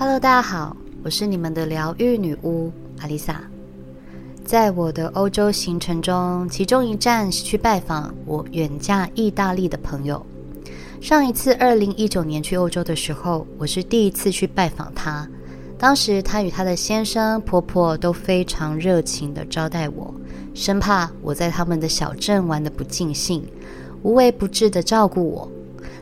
[0.00, 2.70] Hello，大家好，我是你们的疗愈女巫
[3.00, 3.42] 阿丽萨。
[4.44, 10.24] 在我的欧洲行程中，其中一站是去拜访我远嫁意大利的朋友。
[11.00, 15.28] 上一次二零一九年去欧洲的时候，我是第一次去拜访她。
[15.76, 20.14] 当时她与她的先生、婆婆都非常热情地招待我，
[20.54, 23.44] 生怕我在他们的小镇玩得不尽兴，
[24.04, 25.50] 无微不至地照顾我。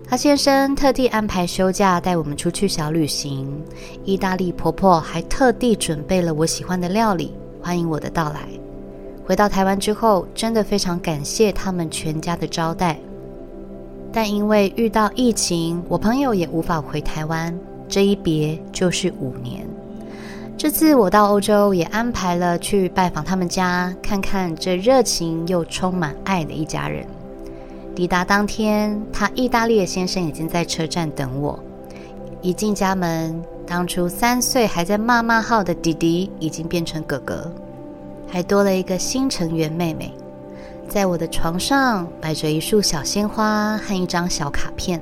[0.08, 3.52] 她先生特地安排休假带我们出去小旅行，
[4.04, 8.42] 意大利婆婆还特地准备了我喜欢的料理，欢迎我的到来。
[9.26, 12.96] 回到台湾之后，真的非常感谢他们全家的招待。
[14.12, 17.52] 但因为遇到疫情，我朋友也无法回台湾，
[17.88, 19.66] 这一别就是五年。
[20.56, 27.04] 这次我到欧洲，也安排了去拜访他们家，看看这热情又充满爱的一家人。
[27.96, 31.58] 抵达当天，他意大利的先生已经在车站等我。
[32.42, 37.50] 一进家门，当初三岁还在妈妈号的弟弟已经变成哥哥，
[38.28, 40.12] 还多了一个新成员妹妹。
[40.86, 45.00] 在我的床上摆着一束小鲜花和一张小卡片，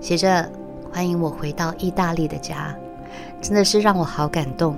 [0.00, 0.50] 写着
[0.90, 2.74] “欢迎我回到意大利的家”，
[3.42, 4.74] 真的是让我好感动。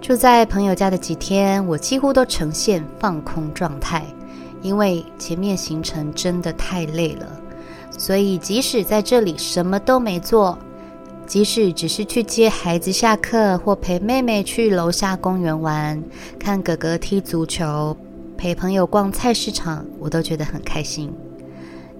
[0.00, 4.04] 住在朋友家的几天，我几乎都呈现放空状态。
[4.62, 7.26] 因为前面行程真的太累了，
[7.98, 10.56] 所以即使在这里什么都没做，
[11.26, 16.02] 即使只是去接孩子下课，或陪妹妹去楼下公园玩，
[16.38, 17.96] 看哥哥踢足球，
[18.36, 21.12] 陪朋友逛菜市场，我都觉得很开心。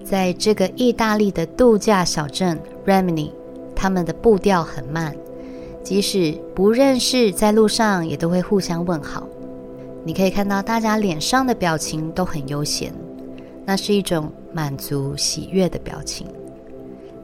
[0.03, 3.31] 在这个意大利的度假小镇 Remini，
[3.75, 5.15] 他们的步调很慢，
[5.83, 9.27] 即使不认识，在路上也都会互相问好。
[10.05, 12.93] 你可以看到大家脸上的表情都很悠闲，
[13.65, 16.27] 那是一种满足喜悦的表情。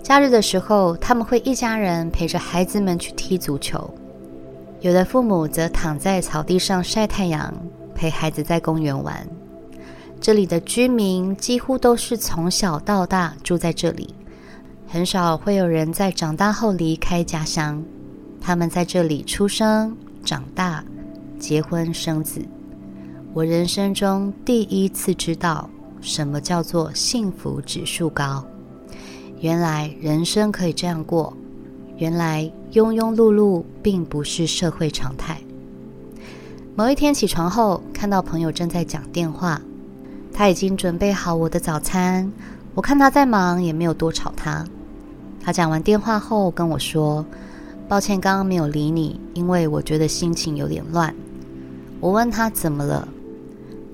[0.02, 3.94] 假日的时候，他们会一家人陪着孩子们去踢足球，
[4.80, 7.54] 有的父母则躺在草地上晒太阳，
[7.94, 9.28] 陪孩子在公园玩。
[10.22, 14.16] 这里的居民几乎都是从小到大住在这里，
[14.88, 17.84] 很少会有人在长大后离开家乡。
[18.40, 20.84] 他们在这里出生、长大、
[21.38, 22.42] 结婚、生子。
[23.32, 25.70] 我人生中第一次知道
[26.02, 28.44] 什么叫做幸福指数高。
[29.40, 31.32] 原来人生可以这样过，
[31.98, 35.40] 原来庸庸碌碌并不是社会常态。
[36.76, 39.62] 某一天起床后，看到朋友正在讲电话，
[40.34, 42.30] 他已经准备好我的早餐。
[42.74, 44.66] 我看他在忙，也没有多吵他。
[45.40, 47.24] 他讲完电话后跟我说
[47.88, 51.14] ：“抱歉，刚刚没有理你，因为我觉得心情有点乱。”
[52.02, 53.08] 我问他怎么了。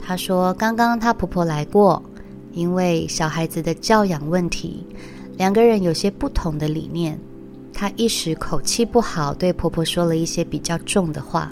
[0.07, 1.99] 她说：“刚刚她婆婆来过，
[2.51, 4.85] 因为小孩子的教养问题，
[5.35, 7.19] 两个人有些不同的理念。
[7.73, 11.51] 她一时口气不好，对婆婆说了一些比较重的话。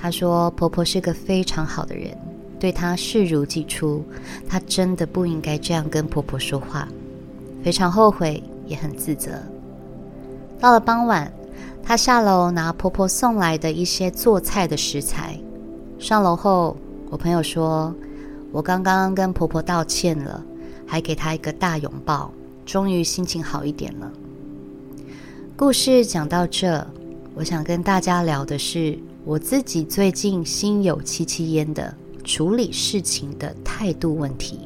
[0.00, 2.18] 她说婆婆是个非常好的人，
[2.58, 4.04] 对她视如己出。
[4.48, 6.88] 她真的不应该这样跟婆婆说话，
[7.62, 9.30] 非常后悔，也很自责。
[10.58, 11.32] 到了傍晚，
[11.80, 15.38] 她下楼拿婆婆送来的一些做菜的食材，
[16.00, 16.76] 上楼后。”
[17.12, 17.94] 我朋友说，
[18.50, 20.42] 我刚刚跟婆婆道歉了，
[20.86, 22.32] 还给她一个大拥抱，
[22.64, 24.10] 终于心情好一点了。
[25.54, 26.82] 故事讲到这，
[27.34, 34.60] 我想跟大家聊的是我自己最近心有戚戚焉的处理事情的态度问题。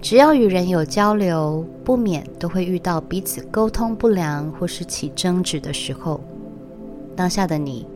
[0.00, 6.18] 只要与人有交流，不免都会遇到彼此沟通不良或是起争执的时候，
[7.14, 7.86] 当下的你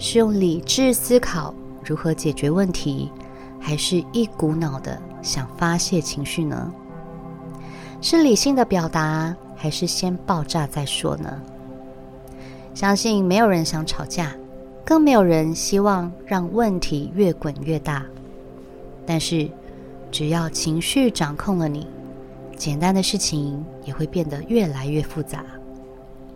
[0.00, 1.54] 是用理智思考，
[1.84, 3.10] 如何解决问题，
[3.58, 6.72] 还是一股脑的想发泄情绪呢？
[8.00, 11.40] 是理性的表达，还是先爆炸再说呢？
[12.74, 14.32] 相信没有人想吵架，
[14.84, 18.04] 更没有人希望让问题越滚越大。
[19.06, 19.48] 但是，
[20.10, 21.86] 只要情绪掌控了你，
[22.56, 25.44] 简单的事情也会变得越来越复杂。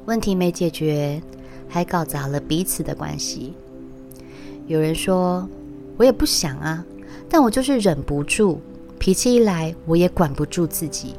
[0.04, 1.20] 问题没解决，
[1.68, 3.54] 还搞砸了彼此的关系。
[4.66, 5.48] 有人说，
[5.96, 6.84] 我也不想啊，
[7.28, 8.58] 但我就是忍不住，
[8.98, 11.14] 脾气一来，我也管不住自己。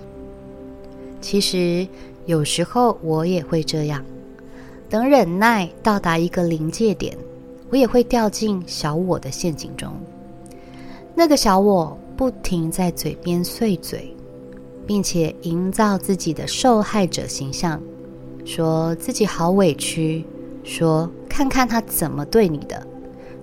[1.21, 1.87] 其实
[2.25, 4.03] 有时候我也会这样，
[4.89, 7.17] 等忍耐到达一个临界点，
[7.69, 9.93] 我也会掉进小我的陷阱中。
[11.15, 14.13] 那个小我不停在嘴边碎嘴，
[14.85, 17.81] 并且营造自己的受害者形象，
[18.43, 20.25] 说自己好委屈，
[20.65, 22.85] 说看看他怎么对你的。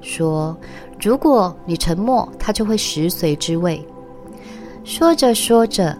[0.05, 0.55] 说
[1.01, 3.83] ：“如果你沉默，他就会食髓知味。”
[4.85, 5.97] 说着说着，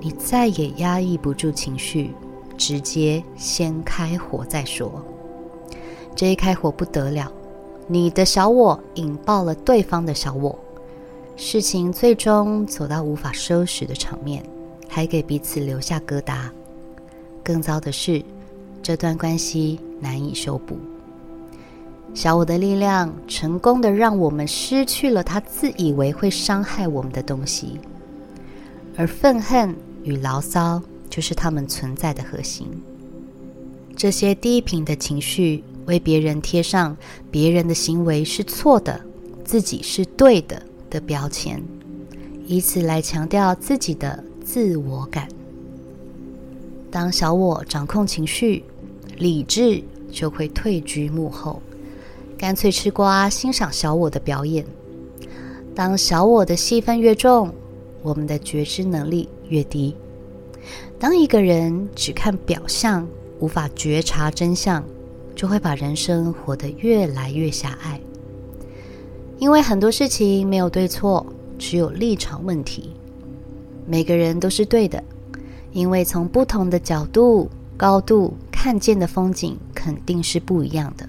[0.00, 2.12] 你再也压抑不住情绪，
[2.58, 5.00] 直接先开火再说。
[6.16, 7.30] 这一开火不得了，
[7.86, 10.58] 你的小我引爆了对方的小我，
[11.36, 14.44] 事情最终走到无法收拾的场面，
[14.88, 16.50] 还给彼此留下疙瘩。
[17.44, 18.20] 更糟的是，
[18.82, 20.76] 这段关系难以修补。
[22.14, 27.80] 小我的力量成功的让我们失去了他自以为会伤害我们的东西，
[28.96, 29.74] 而愤恨
[30.04, 30.80] 与牢骚
[31.10, 32.68] 就是他们存在的核心。
[33.96, 36.96] 这些低频的情绪为别人贴上
[37.30, 39.00] 别人的行为是错的，
[39.44, 41.60] 自己是对的的标签，
[42.46, 45.28] 以此来强调自己的自我感。
[46.92, 48.62] 当小我掌控情绪，
[49.18, 49.82] 理智
[50.12, 51.60] 就会退居幕后。
[52.44, 54.66] 干脆吃瓜，欣赏小我的表演。
[55.74, 57.50] 当小我的戏份越重，
[58.02, 59.96] 我们的觉知能力越低。
[60.98, 63.08] 当一个人只看表象，
[63.40, 64.84] 无法觉察真相，
[65.34, 67.98] 就会把人生活得越来越狭隘。
[69.38, 71.24] 因为很多事情没有对错，
[71.58, 72.90] 只有立场问题。
[73.86, 75.02] 每个人都是对的，
[75.72, 81.08] 因为从不同的角度、高度看见的风景肯定是不一样的。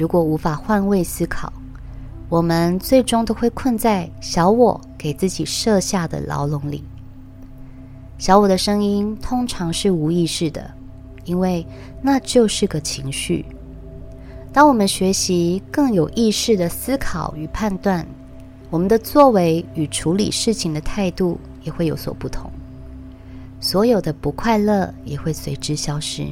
[0.00, 1.52] 如果无法换位思考，
[2.30, 6.82] 我们最终都会困在小我给自己设下的牢笼里。
[8.16, 10.70] 小我的声音通常是无意识的，
[11.26, 11.66] 因为
[12.00, 13.44] 那就是个情绪。
[14.54, 18.06] 当我们学习更有意识的思考与判断，
[18.70, 22.50] 我们的作为与处理事情的态度也会有所不同，
[23.60, 26.26] 所有的不快乐也会随之消失。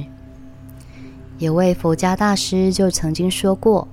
[1.39, 3.87] 有位佛家大师就曾经说过：“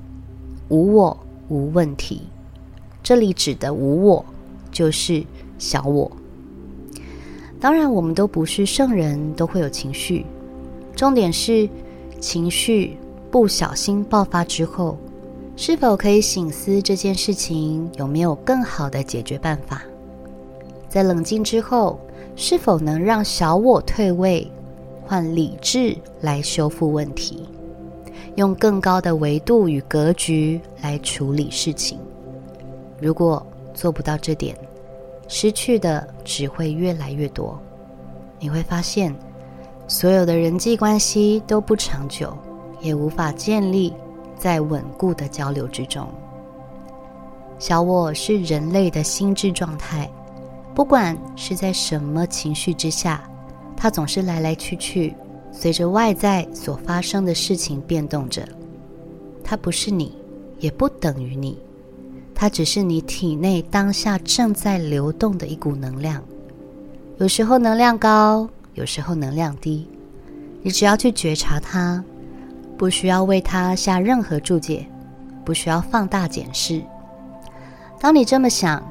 [0.68, 1.16] 无我
[1.48, 2.22] 无问题。”
[3.04, 4.24] 这里指的无我，
[4.72, 5.24] 就是
[5.56, 6.10] 小我。
[7.60, 10.26] 当然，我们都不是圣人，都会有情绪。
[10.96, 11.68] 重点是，
[12.18, 12.96] 情绪
[13.30, 14.98] 不小心爆发之后，
[15.56, 19.82] 是否可以醒思这件事情有没有更好的解决办法？
[20.88, 22.00] 在冷静之后，
[22.34, 24.50] 是否能让小我退位？
[25.06, 27.48] 换理智来修复问题，
[28.34, 31.98] 用更高的维度与格局来处理事情。
[33.00, 34.56] 如果做不到这点，
[35.28, 37.56] 失去的只会越来越多。
[38.40, 39.14] 你会发现，
[39.86, 42.36] 所有的人际关系都不长久，
[42.80, 43.94] 也无法建立
[44.36, 46.06] 在稳固的交流之中。
[47.60, 50.10] 小我是人类的心智状态，
[50.74, 53.22] 不管是在什么情绪之下。
[53.76, 55.14] 它总是来来去去，
[55.52, 58.46] 随着外在所发生的事情变动着。
[59.44, 60.16] 它不是你，
[60.58, 61.58] 也不等于你，
[62.34, 66.22] 它只是你体内当下正在流动的一股能量。
[67.18, 69.88] 有时候能量高，有时候能量低。
[70.62, 72.02] 你只要去觉察它，
[72.76, 74.84] 不需要为它下任何注解，
[75.44, 76.82] 不需要放大检视。
[78.00, 78.82] 当你这么想，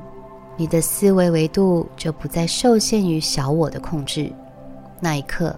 [0.56, 4.32] 你的思维维度就不再受限于小我的控制。
[5.00, 5.56] 那一刻，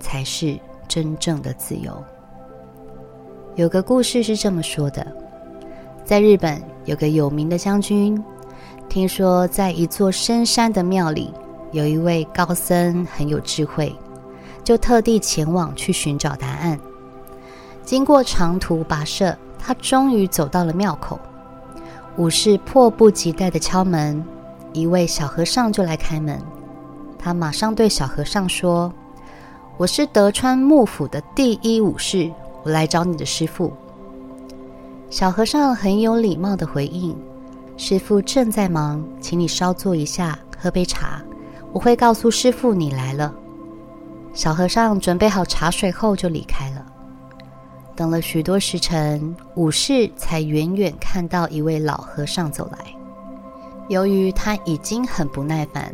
[0.00, 1.92] 才是真正的自由。
[3.54, 5.06] 有个故事是这么说的：
[6.04, 8.22] 在日本有个有名的将军，
[8.88, 11.32] 听说在一座深山的庙里，
[11.70, 13.94] 有一位高僧很有智慧，
[14.64, 16.78] 就特地前往去寻找答案。
[17.84, 21.18] 经过长途跋涉，他终于走到了庙口。
[22.16, 24.24] 武士迫不及待地敲门，
[24.72, 26.40] 一位小和尚就来开门。
[27.24, 28.92] 他马上对小和尚说
[29.78, 32.30] ：“我是德川幕府的第一武士，
[32.62, 33.72] 我来找你的师傅。”
[35.08, 37.16] 小和尚很有礼貌地回应
[37.78, 41.22] ：“师傅正在忙，请你稍坐一下，喝杯茶，
[41.72, 43.34] 我会告诉师傅你来了。”
[44.34, 46.84] 小和尚准备好茶水后就离开了。
[47.96, 52.84] 等了许多时辰，武士才远远看到一位老和尚走来。
[53.88, 55.90] 由于他已经很不耐烦。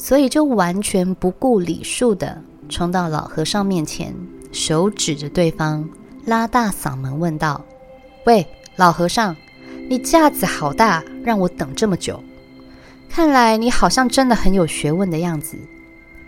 [0.00, 4.14] 所以就完全不顾礼数的冲到老和尚面前，
[4.50, 5.86] 手指着对方，
[6.24, 7.62] 拉大嗓门问道
[8.24, 9.36] ：“喂，老和尚，
[9.90, 12.18] 你架子好大，让我等这么久。
[13.10, 15.58] 看来你好像真的很有学问的样子，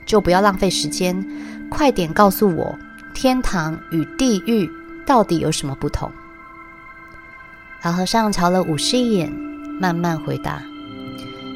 [0.04, 1.26] 就不要浪费时间，
[1.70, 2.78] 快点告诉我，
[3.14, 4.68] 天堂与地狱
[5.06, 6.12] 到底有什么不同？”
[7.82, 9.32] 老和尚瞧了武士一眼，
[9.80, 10.62] 慢慢回答：“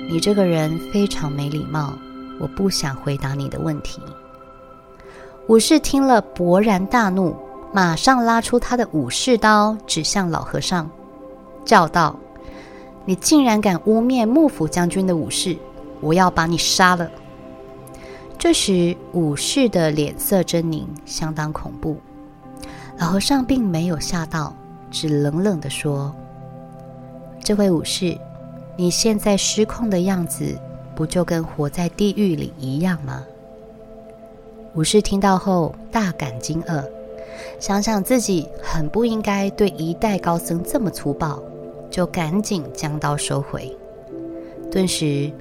[0.08, 1.92] 你这个人非常没礼貌。”
[2.38, 4.00] 我不想回答你的问题。
[5.48, 7.34] 武士听了，勃然大怒，
[7.72, 10.90] 马上拉出他的武士刀，指向老和尚，
[11.64, 12.16] 叫道
[13.06, 15.56] ：“你竟然敢污蔑幕府将军的武士，
[16.00, 17.08] 我要把你杀了！”
[18.38, 21.96] 这时，武士的脸色狰狞，相当恐怖。
[22.98, 24.54] 老和尚并没有吓到，
[24.90, 26.14] 只冷冷地说
[27.42, 28.18] ：“这位武士，
[28.76, 30.58] 你现在失控的样子，
[30.96, 33.24] 不就跟活在地狱里一样吗？”
[34.74, 36.84] 武士听到后大感惊愕，
[37.60, 41.40] 想想自己很不应该对一代高僧这么粗暴，
[41.90, 43.74] 就赶紧将刀收回。
[44.70, 45.32] 顿时，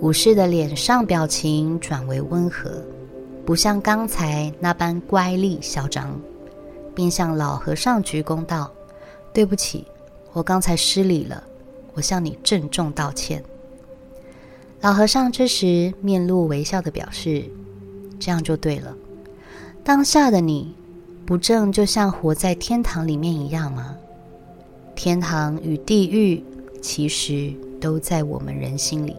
[0.00, 2.70] 武士的脸上表情转为温和，
[3.46, 6.20] 不像刚才那般乖戾嚣张，
[6.94, 8.70] 并向老和尚鞠躬道
[9.32, 9.86] ：“对不起，
[10.32, 11.42] 我刚才失礼了，
[11.94, 13.42] 我向你郑重道歉。”
[14.84, 17.42] 老和尚这时面露微笑地表示。
[18.20, 18.94] 这样就对了。
[19.82, 20.74] 当下的你，
[21.24, 23.96] 不正就像活在天堂里面一样吗？
[24.94, 26.44] 天堂与地狱
[26.82, 27.50] 其实
[27.80, 29.16] 都在我们人心里。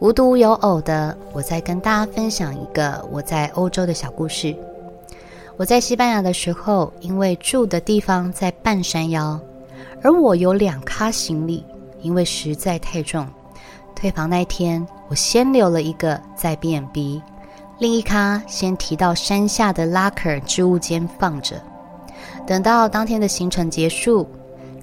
[0.00, 4.54] 无独有偶的，我再跟大家分享一个我在欧洲的小故事。
[5.56, 9.40] 我在西班牙的时候，因为住的地方在半山腰，
[10.02, 11.64] 而我有两咖行李，
[12.00, 13.24] 因为实在太重。
[14.02, 17.22] 退房那天，我先留了一个在 B&B，
[17.78, 21.62] 另一咖先提到山下的拉克尔置物间放着。
[22.44, 24.26] 等到当天的行程结束，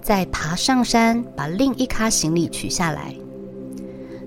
[0.01, 3.13] 再爬上山把另一咖行李取下来。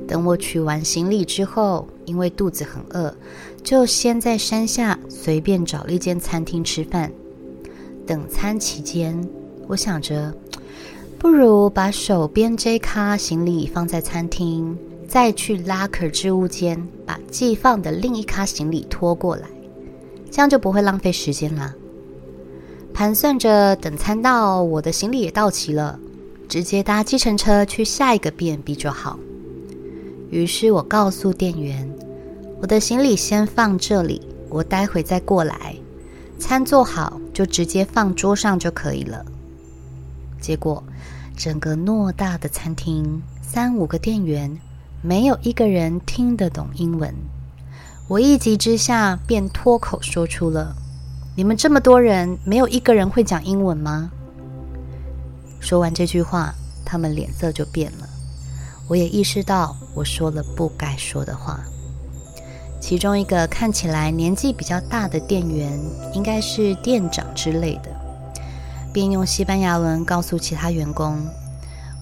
[0.07, 3.17] 等我取完行李之后，因为肚子很饿，
[3.65, 7.11] 就先在山下随便找了一间餐厅吃饭。
[8.07, 9.27] 等餐期间，
[9.67, 10.35] 我想着。
[11.23, 14.77] 不如把手边这咖行李放在餐厅，
[15.07, 19.47] 再去拉克置物间把寄放的另一咖行李拖过来，
[20.33, 21.73] 这样就不会浪费时间啦。
[22.93, 25.97] 盘算着等餐到，我的行李也到齐了，
[26.49, 29.17] 直接搭计程车去下一个 B&B 就好。
[30.29, 31.89] 于是我告诉店员，
[32.61, 35.77] 我的行李先放这里，我待会再过来，
[36.41, 39.25] 餐做好就直接放桌上就可以了。
[40.41, 40.83] 结果，
[41.43, 44.57] 整个偌大的餐厅，三五个店员，
[45.01, 47.13] 没有一个人听得懂英文。
[48.07, 50.77] 我一急之下便脱口说出了
[51.35, 54.13] ：“你们这么多人，没有一个人会讲英文吗？”
[55.59, 58.09] 说完这句话，他们脸色就变了。
[58.87, 61.59] 我也意识到我说了不该说的话。
[62.81, 65.77] 其中一个看起来年纪比较大的店员，
[66.15, 68.02] 应该是店长之类的。
[68.93, 71.27] 便用西班牙文告诉其他员工：“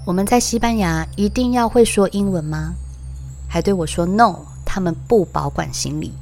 [0.05, 2.75] 我们在西班牙一定要会说英文吗？”
[3.49, 6.13] 还对我说：“No，他们不保管行李。”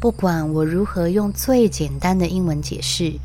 [0.00, 3.18] 不管我如何用最简单的英文解释，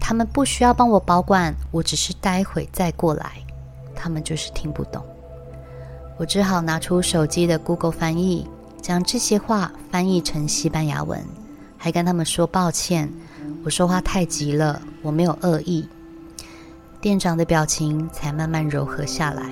[0.00, 3.32] 他们不需要帮我保管，我只是待会再过来，
[3.94, 5.04] 他们就是听不懂。
[6.16, 8.46] 我只好拿出手机的 Google 翻译，
[8.80, 11.20] 将这些话翻译成西班牙文，
[11.76, 13.12] 还跟他们说抱歉。
[13.64, 15.88] 我说话太急了，我没有恶意。
[17.00, 19.42] 店长的表情才慢慢柔和下来，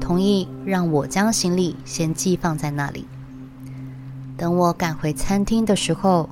[0.00, 3.06] 同意让我将行李先寄放在那里。
[4.36, 6.28] 等我赶回餐厅的时候，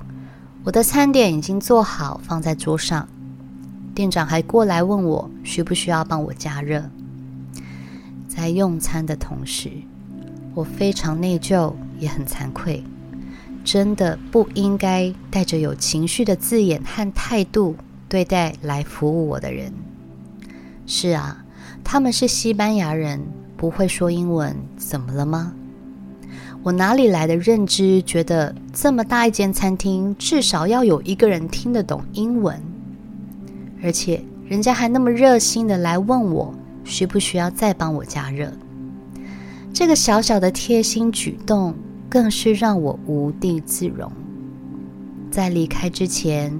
[0.63, 3.07] 我的餐点已经做好放在桌上。
[3.93, 6.83] 店长还过来问我需不需要帮我加热。
[8.27, 9.71] 在用餐的同时，
[10.53, 12.83] 我非常内疚，也很惭愧。
[13.67, 17.75] 真的不应该带着有情绪的字眼和态度
[18.07, 19.73] 对待来服务我的人。
[20.85, 21.43] 是啊，
[21.83, 23.19] 他们是西班牙人，
[23.57, 25.51] 不会说英文，怎么了吗？
[26.63, 32.57] 我哪里来的认知，觉得这么大一间餐厅至少要有一个人听得懂英文，
[33.83, 36.55] 而且人家还那么热心的来问我
[36.85, 38.49] 需不需要再帮我加热。
[39.73, 41.75] 这个小小的贴心举动。
[42.09, 44.11] 更是让我无地自容。
[45.29, 46.57] 在离开之前，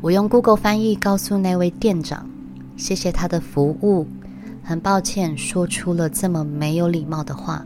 [0.00, 2.28] 我用 Google 翻译告诉那位店长
[2.76, 4.06] ：“谢谢他的服务，
[4.62, 7.64] 很抱歉说出了这么没有礼貌的话。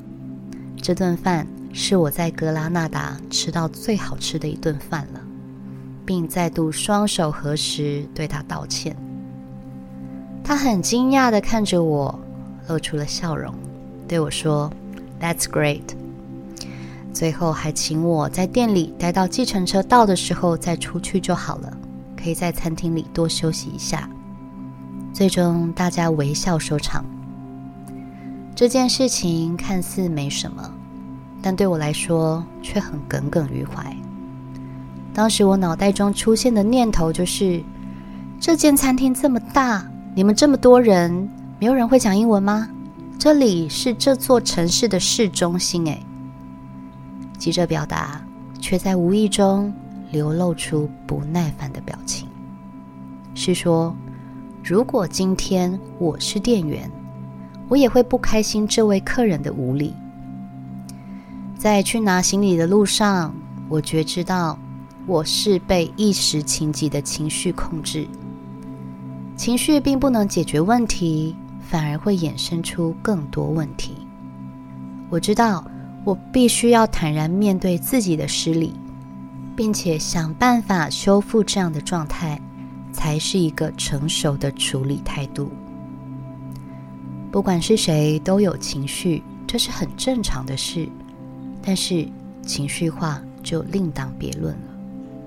[0.80, 5.20] 这顿饭是我在格拉纳达吃到最好吃的一顿饭了。”
[6.08, 8.96] 并再度双手合十对他道歉。
[10.42, 12.18] 他很惊讶地看着我，
[12.66, 13.52] 露出了笑容，
[14.08, 14.72] 对我说
[15.20, 15.82] ：“That's great。”
[17.18, 21.76] 最后还请我在店里待到计程车到的时候再出去就好了，
[22.16, 24.08] 可以在餐厅里多休息一下。
[25.12, 27.04] 最终大家微笑收场。
[28.54, 30.62] 这件事情看似没什么，
[31.42, 33.92] 但对我来说却很耿耿于怀。
[35.12, 37.60] 当时我脑袋中出现的念头就是：
[38.38, 39.84] 这间餐厅这么大，
[40.14, 42.68] 你们这么多人，没有人会讲英文吗？
[43.18, 46.00] 这里是这座城市的市中心，诶。
[47.38, 48.20] 急着表达，
[48.60, 49.72] 却在无意中
[50.10, 52.28] 流露出不耐烦的表情。
[53.34, 53.94] 是说，
[54.64, 56.90] 如果今天我是店员，
[57.68, 59.94] 我也会不开心这位客人的无礼。
[61.56, 63.32] 在去拿行李的路上，
[63.68, 64.58] 我觉知到
[65.06, 68.06] 我是被一时情急的情绪控制。
[69.36, 73.94] 情绪并不能解决问题，反而会衍生出更多问题。
[75.10, 75.64] 我知道
[76.08, 78.72] 我必须要坦然面对自己的失礼，
[79.54, 82.40] 并且想办法修复这样的状态，
[82.94, 85.50] 才是一个成熟的处理态度。
[87.30, 90.88] 不管是谁都有情绪，这是很正常的事，
[91.60, 92.08] 但是
[92.40, 95.18] 情绪化就另当别论了。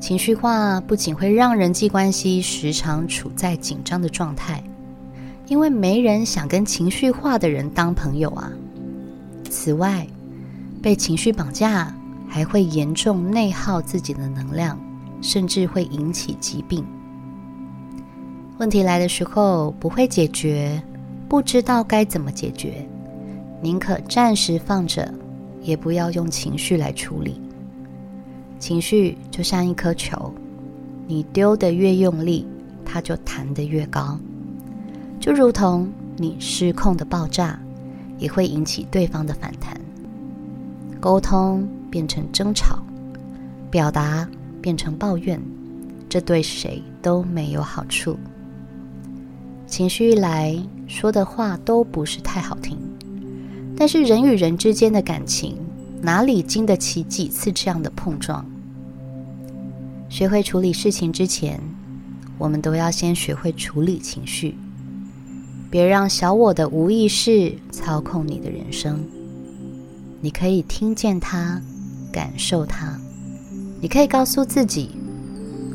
[0.00, 4.64] 情绪化不仅会让人际关系时常处在紧张的状态，
[5.48, 8.50] 因为没人想跟情绪化的人当朋友啊。
[9.48, 10.06] 此外，
[10.80, 11.92] 被情绪绑架
[12.28, 14.78] 还会严重内耗自己的能量，
[15.20, 16.84] 甚至会引起疾病。
[18.58, 20.82] 问题来的时候不会解决，
[21.28, 22.86] 不知道该怎么解决，
[23.62, 25.12] 宁可暂时放着，
[25.62, 27.40] 也不要用情绪来处理。
[28.58, 30.32] 情绪就像一颗球，
[31.06, 32.46] 你丢得越用力，
[32.84, 34.18] 它就弹得越高。
[35.20, 37.58] 就如同你失控的爆炸，
[38.18, 39.78] 也会引起对方的反弹。
[41.00, 42.82] 沟通变成争吵，
[43.70, 44.28] 表达
[44.60, 45.40] 变成抱怨，
[46.08, 48.18] 这对谁都没有好处。
[49.66, 52.76] 情绪一来，说的话都不是太好听。
[53.76, 55.56] 但是人与人之间的感情，
[56.02, 58.44] 哪里经得起几次这样的碰撞？
[60.08, 61.60] 学会处理事情之前，
[62.38, 64.56] 我们都要先学会处理情绪。
[65.70, 69.04] 别让小我的无意识操控你的人生。
[70.20, 71.60] 你可以听见它，
[72.12, 72.98] 感受它。
[73.80, 74.90] 你可以告诉自己：“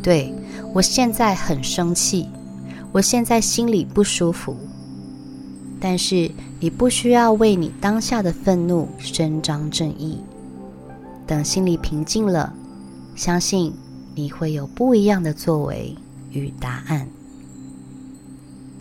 [0.03, 0.33] 对，
[0.73, 2.27] 我现在很生气，
[2.91, 4.55] 我现在心里不舒服。”
[5.79, 10.17] 但是你不需要为你当下的愤怒伸张正义。
[11.27, 12.53] 等心里平静了，
[13.15, 13.73] 相信
[14.15, 15.95] 你会有不一样的作为
[16.31, 17.07] 与答案。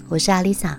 [0.08, 0.78] 我是阿丽萨，